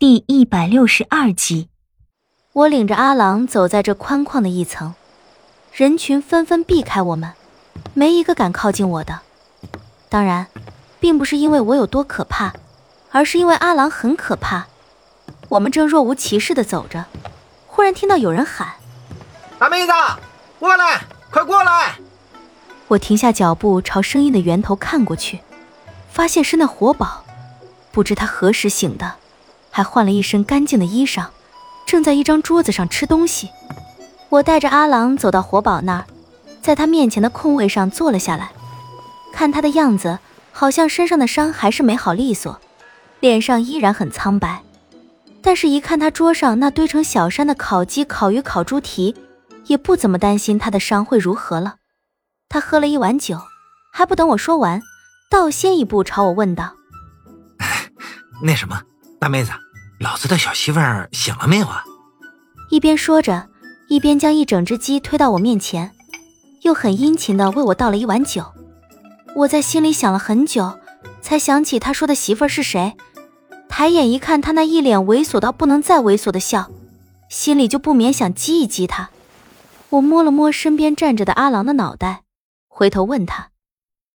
[0.00, 1.68] 第一百六十二集，
[2.54, 4.94] 我领着阿郎走在这宽旷的一层，
[5.74, 7.34] 人群纷纷避开我们，
[7.92, 9.20] 没一个敢靠近我的。
[10.08, 10.46] 当然，
[10.98, 12.54] 并不是因为我有多可怕，
[13.10, 14.68] 而是因为阿郎很可怕。
[15.50, 17.04] 我们正若无其事的走着，
[17.66, 18.76] 忽然听到有人喊
[19.60, 19.92] ：“大妹子，
[20.58, 21.96] 过来，快过来！”
[22.88, 25.40] 我停下脚步，朝声音的源头看过去，
[26.08, 27.22] 发现是那活宝。
[27.92, 29.16] 不知他何时醒的。
[29.80, 31.28] 还换了一身干净的衣裳，
[31.86, 33.48] 正在一张桌子上吃东西。
[34.28, 36.04] 我带着阿郎走到活宝那儿，
[36.60, 38.50] 在他面前的空位上坐了下来。
[39.32, 40.18] 看他的样子，
[40.52, 42.60] 好像身上的伤还是没好利索，
[43.20, 44.60] 脸上依然很苍白。
[45.40, 49.16] 但是，一看他桌上那堆成小山的烤鸡、烤鱼、烤猪蹄，
[49.64, 51.76] 也不怎么担心他的伤会如何了。
[52.50, 53.40] 他喝了一碗酒，
[53.94, 54.82] 还不等我说完，
[55.30, 56.74] 倒先一步朝我问道
[58.44, 58.82] ：“那什么？”
[59.18, 59.52] 大妹子，
[60.00, 61.84] 老子的小媳妇儿醒了没有啊？
[62.70, 63.50] 一边说着，
[63.86, 65.92] 一边将一整只鸡推到我面前，
[66.62, 68.42] 又很殷勤的为我倒了一碗酒。
[69.36, 70.78] 我在心里想了很久，
[71.20, 72.96] 才想起他说的媳妇儿是谁。
[73.68, 76.70] 抬眼一看，他那一脸猥琐到不能再猥琐的笑，
[77.28, 79.10] 心里就不免想激一激他。
[79.90, 82.22] 我摸了摸身边站着的阿郎的脑袋，
[82.68, 83.50] 回头问他：“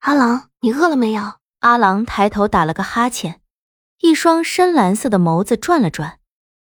[0.00, 3.40] 阿郎，你饿了没有？”阿郎抬头打了个哈欠。
[4.04, 6.18] 一双深蓝色的眸子转了转，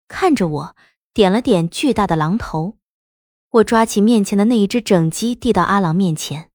[0.07, 0.75] 看着我，
[1.13, 2.77] 点了点巨大的狼头。
[3.51, 6.49] 我抓起面前的那一只整鸡，递到阿郎面前：“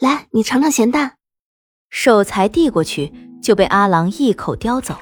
[0.00, 1.18] 来，你尝尝咸蛋。”
[1.92, 4.96] 手才递过去，就被阿郎一口叼走，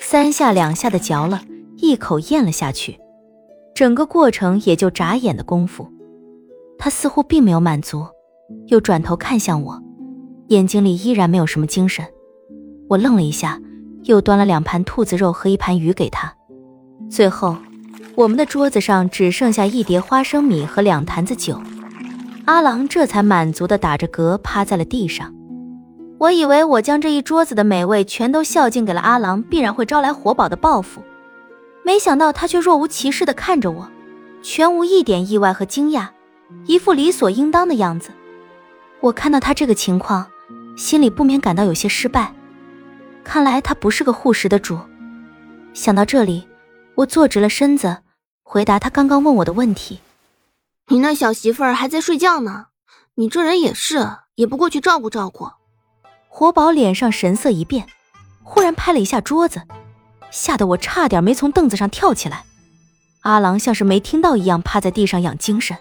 [0.00, 1.42] 三下两下的嚼了
[1.78, 3.00] 一口，咽了下去。
[3.74, 5.92] 整个过程也就眨眼的功夫。
[6.78, 8.06] 他似乎并没有满足，
[8.68, 9.82] 又转头看向我，
[10.50, 12.06] 眼睛里依然没有什么精神。
[12.90, 13.60] 我愣了一下。
[14.06, 16.32] 又端了两盘兔子肉和一盘鱼给他，
[17.10, 17.56] 最后，
[18.14, 21.60] 我们的桌子上只剩下一碟花生米和两坛子酒。
[22.44, 25.34] 阿郎这才满足的打着嗝趴在了地上。
[26.18, 31.02] 我以为我将这一桌子的美味全都孝敬给了阿郎，必然会招来活宝的报复，
[31.84, 33.88] 没想到他却若无其事的看着我，
[34.40, 36.06] 全无一点意外和惊讶，
[36.66, 38.10] 一副理所应当的样子。
[39.00, 40.26] 我看到他这个情况，
[40.76, 42.32] 心里不免感到有些失败。
[43.26, 44.78] 看来他不是个护食的主。
[45.74, 46.46] 想到这里，
[46.94, 47.98] 我坐直了身子，
[48.44, 49.98] 回答他刚刚问我的问题
[50.88, 52.66] ：“你那小媳妇儿还在睡觉呢，
[53.16, 55.50] 你这人也是，也不过去照顾照顾。”
[56.30, 57.88] 活宝脸上神色一变，
[58.44, 59.62] 忽然拍了一下桌子，
[60.30, 62.44] 吓得我差点没从凳子上跳起来。
[63.22, 65.76] 阿郎像是没听到一样，趴在地上养精神。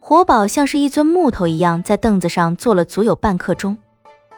[0.00, 3.78] 活宝像是一尊木头一样，在凳子上坐了足有半刻钟，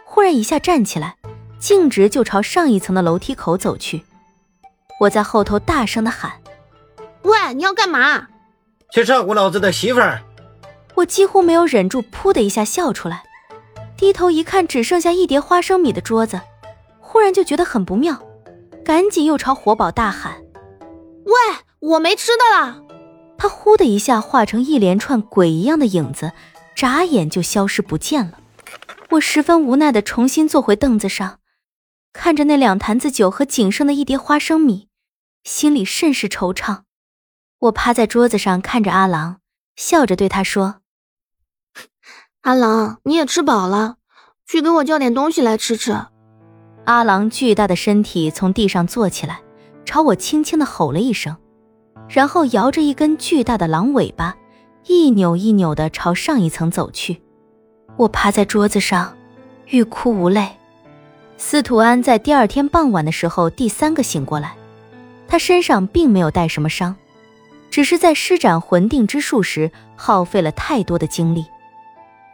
[0.04, 1.16] 忽然一下站起来。
[1.58, 4.04] 径直就朝上一层的楼梯口走去，
[5.00, 6.32] 我在后头大声的喊
[7.22, 8.28] ：“喂，你要干嘛？
[8.92, 10.22] 去照顾老子的媳妇儿！”
[10.94, 13.22] 我几乎没有忍住，噗的一下笑出来，
[13.96, 16.40] 低头一看，只剩下一碟花生米的桌子，
[17.00, 18.20] 忽然就觉得很不妙，
[18.84, 20.42] 赶紧又朝活宝大喊
[21.24, 21.32] ：“喂，
[21.80, 22.82] 我没吃的了！”
[23.38, 26.32] 他呼的一下化成一连串鬼一样的影子，
[26.74, 28.38] 眨眼就消失不见了。
[29.10, 31.38] 我十分无奈的重新坐回凳子上。
[32.12, 34.88] 看着那两坛子酒和仅剩的一碟花生米，
[35.44, 36.80] 心里甚是惆怅。
[37.60, 39.38] 我趴在桌子上看着阿郎，
[39.76, 40.76] 笑着对他说
[42.42, 43.96] ：“阿郎，你也吃饱了，
[44.46, 46.06] 去给我叫点东西来吃吃。”
[46.86, 49.40] 阿郎巨大的身体从地上坐起来，
[49.84, 51.36] 朝我轻轻的吼了一声，
[52.08, 54.36] 然后摇着一根巨大的狼尾巴，
[54.86, 57.22] 一扭一扭的朝上一层走去。
[57.96, 59.16] 我趴在桌子上，
[59.66, 60.57] 欲哭无泪。
[61.40, 64.56] 司徒安在第二天傍晚的时候第三个醒过来，
[65.28, 66.96] 他身上并没有带什么伤，
[67.70, 71.46] 只是在施展魂定之术时耗费了太多的精力。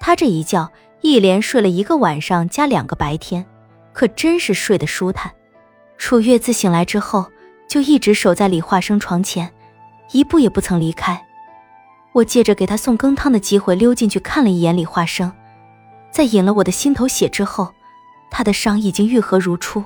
[0.00, 0.70] 他这一觉
[1.02, 3.44] 一连睡了一个晚上加两个白天，
[3.92, 5.30] 可真是睡得舒坦。
[5.98, 7.26] 楚月自醒来之后
[7.68, 9.52] 就一直守在李化生床前，
[10.12, 11.22] 一步也不曾离开。
[12.12, 15.30] 我借着给他送羹汤的机会溜进去看了一眼李化生，
[16.10, 17.70] 在饮了我的心头血之后。
[18.36, 19.84] 他的伤已经愈合如初，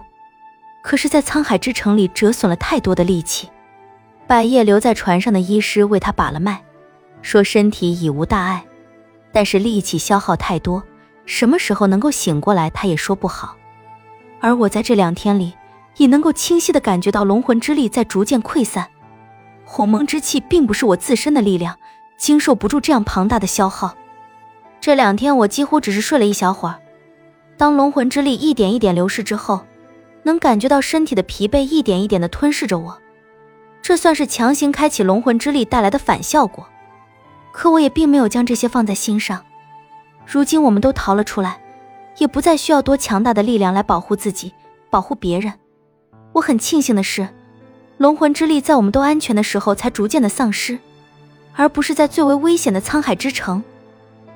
[0.80, 3.50] 可是，在沧海之城里折损了太多的力气。
[4.26, 6.64] 百叶留在船上的医师为他把了脉，
[7.20, 8.64] 说身体已无大碍，
[9.32, 10.82] 但是力气消耗太多，
[11.26, 13.54] 什么时候能够醒过来，他也说不好。
[14.40, 15.52] 而我在这两天里，
[15.98, 18.88] 已能够清晰的感觉到龙魂之力在逐渐溃散，
[19.66, 21.76] 鸿蒙之气并不是我自身的力量，
[22.16, 23.94] 经受不住这样庞大的消耗。
[24.80, 26.76] 这两天我几乎只是睡了一小会儿。
[27.58, 29.60] 当龙魂之力一点一点流逝之后，
[30.22, 32.96] 能感觉到身体的疲惫一点一点的吞噬着我。
[33.82, 36.64] 这算是强行开启龙魂之力带来的反效果，
[37.50, 39.44] 可我也并没有将这些放在心上。
[40.24, 41.60] 如今我们都逃了出来，
[42.18, 44.52] 也不再需要多强大的力量来保护自己、
[44.88, 45.52] 保护别人。
[46.34, 47.28] 我很庆幸的是，
[47.96, 50.78] 龙魂之力在我们都安全的时候才逐渐的丧失，
[51.56, 53.64] 而不是在最为危险的沧海之城。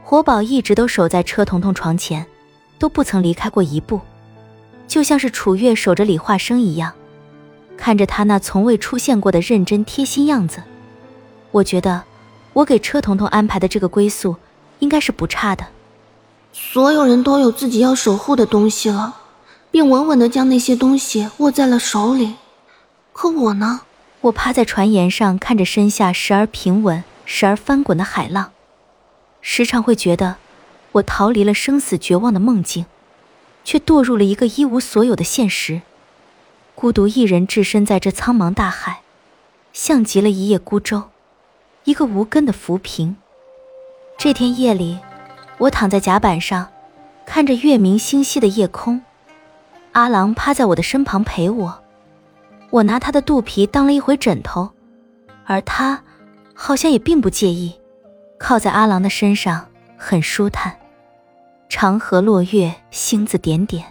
[0.03, 2.27] 活宝一直都守在车彤彤床前，
[2.83, 4.01] 都不曾离开过一步，
[4.89, 6.93] 就像是楚月守着李化生一样。
[7.77, 10.65] 看着他那从未出现过的认真贴心样子，
[11.53, 12.03] 我觉得
[12.55, 14.35] 我给车彤彤安排的这个归宿
[14.81, 15.67] 应该是不差的。
[16.53, 19.15] 所有人都有自己要守护的东西了，
[19.71, 22.35] 并稳稳的将那些东西握在了手里。
[23.13, 23.83] 可我呢？
[24.23, 28.51] 我趴在船沿上，看着身下时而平稳、时而翻滚的海浪，
[29.41, 30.39] 时常会觉得
[30.93, 32.87] 我逃离了生死绝望的梦境，
[33.65, 35.83] 却堕入了一个一无所有的现实。
[36.75, 39.03] 孤独一人置身在这苍茫大海，
[39.73, 41.05] 像极了一叶孤舟，
[41.85, 43.17] 一个无根的浮萍。
[44.19, 44.99] 这天夜里，
[45.59, 46.69] 我躺在甲板上，
[47.25, 49.03] 看着月明星稀的夜空。
[49.93, 51.83] 阿郎趴在我的身旁陪我，
[52.71, 54.71] 我拿他的肚皮当了一回枕头，
[55.45, 56.03] 而他
[56.55, 57.79] 好像也并不介意，
[58.39, 60.79] 靠在阿郎的身上很舒坦。
[61.75, 63.83] 长河落月，星子点点。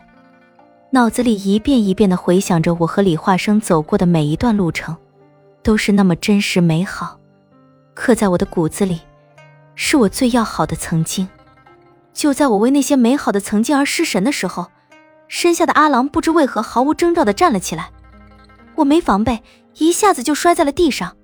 [0.92, 4.96] 脑子里一遍一遍的回想着我和李化生走过的每一段路程，
[5.64, 7.20] 都是那么真实美好，
[7.96, 9.02] 刻在我的骨子里，
[9.74, 11.28] 是我最要好的曾经。
[12.14, 14.68] 就在我为那些美好的曾经而失神的时候，
[15.28, 17.90] 身下的阿郎不知为何毫无征兆的站了起来，
[18.76, 19.42] 我没防备，
[19.78, 21.18] 一下子就摔在了地上。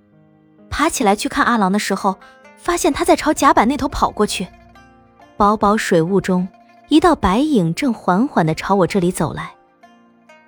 [0.71, 2.17] 爬起来去看阿郎的时候，
[2.57, 4.47] 发现他在朝甲板那头跑过去。
[5.37, 6.47] 薄薄水雾中，
[6.89, 9.51] 一道白影正缓缓的朝我这里走来。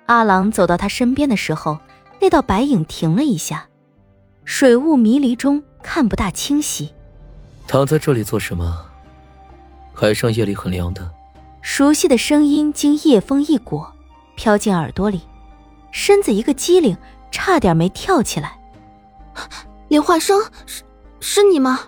[0.06, 1.78] 阿郎走到他身边的时候，
[2.20, 3.68] 那道白影停了一下，
[4.44, 6.92] 水雾迷离中看不大清晰。
[7.68, 8.84] 躺在这里做什么？
[9.94, 11.08] 海上夜里很凉的。
[11.62, 13.94] 熟悉的声音经夜风一裹，
[14.34, 15.20] 飘进耳朵里，
[15.92, 16.96] 身子一个机灵，
[17.30, 18.58] 差点没跳起来。
[19.86, 20.82] 李化生，是
[21.20, 21.78] 是你吗？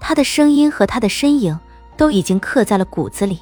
[0.00, 1.58] 他的声音和他的身影
[1.96, 3.40] 都已经刻在了骨子里，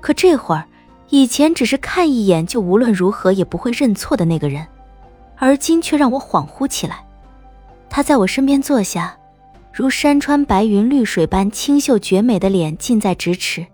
[0.00, 0.64] 可这会儿。
[1.10, 4.66] 以前只是看一眼就无论如何也不会认错的那个人，
[5.36, 7.02] 而今却让我恍惚起来。
[7.88, 9.16] 他在我身边坐下，
[9.72, 13.66] 如山川白云绿水般清秀绝美的脸近在咫尺。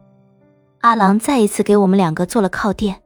[0.83, 3.01] 阿郎再一次给我们两个做了靠垫，